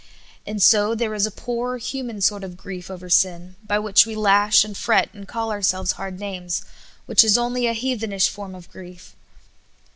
And 0.47 0.63
so 0.63 0.95
there 0.95 1.13
is 1.13 1.27
a 1.27 1.29
poor, 1.29 1.77
human 1.77 2.21
sort 2.21 2.43
of 2.43 2.57
grief 2.57 2.89
over 2.89 3.07
sin 3.07 3.55
by 3.63 3.77
which 3.77 4.07
we 4.07 4.15
lash 4.15 4.63
and 4.63 4.75
fret 4.75 5.09
and 5.13 5.27
call 5.27 5.51
ourselves 5.51 5.91
hard 5.91 6.19
names, 6.19 6.63
which 7.05 7.23
is 7.23 7.37
only 7.37 7.67
a 7.67 7.73
heathenish 7.75 8.27
form 8.27 8.55
of 8.55 8.71
grief. 8.71 9.15